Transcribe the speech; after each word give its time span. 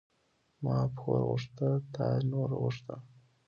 ـ 0.31 0.63
ما 0.63 0.77
پور 0.97 1.19
غوښته 1.27 1.69
تا 1.93 2.05
نور 2.31 2.49
غوښته. 2.61 2.95